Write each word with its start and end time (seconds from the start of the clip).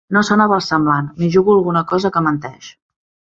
No 0.15 0.21
sona 0.27 0.45
versemblant. 0.51 1.09
M'hi 1.19 1.29
jugo 1.35 1.53
alguna 1.57 1.85
cosa 1.93 2.13
que 2.17 2.25
menteix. 2.29 2.73